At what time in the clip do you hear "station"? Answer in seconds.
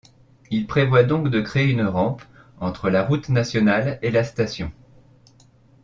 4.23-4.71